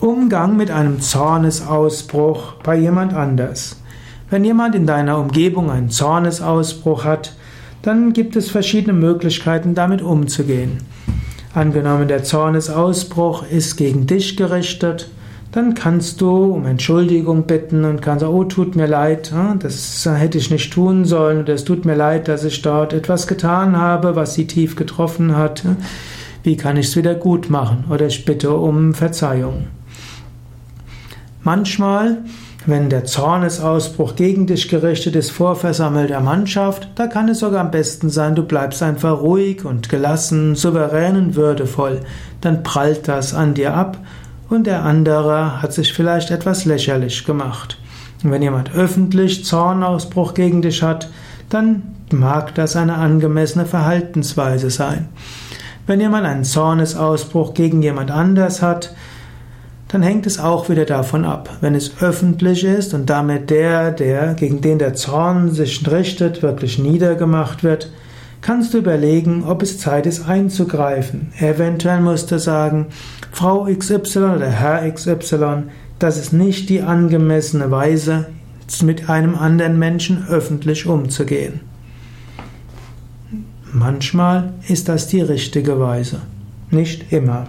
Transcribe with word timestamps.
Umgang 0.00 0.56
mit 0.56 0.70
einem 0.70 1.02
Zornesausbruch 1.02 2.54
bei 2.62 2.74
jemand 2.78 3.12
anders. 3.12 3.76
Wenn 4.30 4.44
jemand 4.44 4.74
in 4.74 4.86
deiner 4.86 5.18
Umgebung 5.18 5.70
einen 5.70 5.90
Zornesausbruch 5.90 7.04
hat, 7.04 7.34
dann 7.82 8.14
gibt 8.14 8.34
es 8.34 8.50
verschiedene 8.50 8.94
Möglichkeiten, 8.94 9.74
damit 9.74 10.00
umzugehen. 10.00 10.78
Angenommen, 11.52 12.08
der 12.08 12.24
Zornesausbruch 12.24 13.44
ist 13.50 13.76
gegen 13.76 14.06
dich 14.06 14.38
gerichtet, 14.38 15.10
dann 15.52 15.74
kannst 15.74 16.22
du 16.22 16.54
um 16.54 16.64
Entschuldigung 16.64 17.42
bitten 17.42 17.84
und 17.84 18.00
kannst 18.00 18.22
sagen, 18.22 18.34
oh, 18.34 18.44
tut 18.44 18.76
mir 18.76 18.86
leid, 18.86 19.34
das 19.58 20.08
hätte 20.10 20.38
ich 20.38 20.50
nicht 20.50 20.72
tun 20.72 21.04
sollen, 21.04 21.42
oder 21.42 21.52
es 21.52 21.64
tut 21.64 21.84
mir 21.84 21.94
leid, 21.94 22.26
dass 22.26 22.44
ich 22.44 22.62
dort 22.62 22.94
etwas 22.94 23.26
getan 23.26 23.76
habe, 23.76 24.16
was 24.16 24.32
sie 24.32 24.46
tief 24.46 24.76
getroffen 24.76 25.36
hat. 25.36 25.62
Wie 26.42 26.56
kann 26.56 26.78
ich 26.78 26.86
es 26.86 26.96
wieder 26.96 27.14
gut 27.14 27.50
machen? 27.50 27.84
Oder 27.90 28.06
ich 28.06 28.24
bitte 28.24 28.54
um 28.54 28.94
Verzeihung. 28.94 29.66
Manchmal, 31.50 32.18
wenn 32.66 32.90
der 32.90 33.06
Zornesausbruch 33.06 34.14
gegen 34.14 34.46
dich 34.46 34.68
gerichtet 34.68 35.16
ist 35.16 35.32
vor 35.32 35.56
versammelter 35.56 36.20
Mannschaft, 36.20 36.88
da 36.94 37.08
kann 37.08 37.28
es 37.28 37.40
sogar 37.40 37.62
am 37.62 37.72
besten 37.72 38.08
sein, 38.08 38.36
du 38.36 38.44
bleibst 38.44 38.84
einfach 38.84 39.20
ruhig 39.20 39.64
und 39.64 39.88
gelassen, 39.88 40.54
souverän 40.54 41.16
und 41.16 41.34
würdevoll. 41.34 42.02
Dann 42.40 42.62
prallt 42.62 43.08
das 43.08 43.34
an 43.34 43.54
dir 43.54 43.74
ab 43.74 43.98
und 44.48 44.68
der 44.68 44.84
andere 44.84 45.60
hat 45.60 45.72
sich 45.72 45.92
vielleicht 45.92 46.30
etwas 46.30 46.66
lächerlich 46.66 47.24
gemacht. 47.24 47.78
Und 48.22 48.30
wenn 48.30 48.42
jemand 48.42 48.72
öffentlich 48.72 49.44
Zornausbruch 49.44 50.34
gegen 50.34 50.62
dich 50.62 50.84
hat, 50.84 51.10
dann 51.48 51.82
mag 52.12 52.54
das 52.54 52.76
eine 52.76 52.94
angemessene 52.94 53.66
Verhaltensweise 53.66 54.70
sein. 54.70 55.08
Wenn 55.88 56.00
jemand 56.00 56.26
einen 56.26 56.44
Zornesausbruch 56.44 57.54
gegen 57.54 57.82
jemand 57.82 58.12
anders 58.12 58.62
hat, 58.62 58.94
dann 59.92 60.02
hängt 60.02 60.24
es 60.26 60.38
auch 60.38 60.68
wieder 60.68 60.84
davon 60.84 61.24
ab. 61.24 61.58
Wenn 61.60 61.74
es 61.74 62.00
öffentlich 62.00 62.62
ist 62.62 62.94
und 62.94 63.10
damit 63.10 63.50
der, 63.50 63.90
der 63.90 64.34
gegen 64.34 64.60
den 64.60 64.78
der 64.78 64.94
Zorn 64.94 65.50
sich 65.50 65.84
richtet, 65.90 66.42
wirklich 66.42 66.78
niedergemacht 66.78 67.64
wird, 67.64 67.90
kannst 68.40 68.72
du 68.72 68.78
überlegen, 68.78 69.42
ob 69.44 69.62
es 69.62 69.80
Zeit 69.80 70.06
ist 70.06 70.28
einzugreifen. 70.28 71.32
Eventuell 71.40 72.00
musst 72.00 72.30
du 72.30 72.38
sagen, 72.38 72.86
Frau 73.32 73.64
XY 73.64 74.18
oder 74.36 74.48
Herr 74.48 74.88
XY, 74.88 75.64
das 75.98 76.18
ist 76.18 76.32
nicht 76.32 76.68
die 76.68 76.82
angemessene 76.82 77.70
Weise, 77.72 78.26
mit 78.82 79.10
einem 79.10 79.34
anderen 79.34 79.80
Menschen 79.80 80.28
öffentlich 80.28 80.86
umzugehen. 80.86 81.60
Manchmal 83.72 84.52
ist 84.68 84.88
das 84.88 85.08
die 85.08 85.20
richtige 85.20 85.80
Weise, 85.80 86.20
nicht 86.70 87.12
immer. 87.12 87.48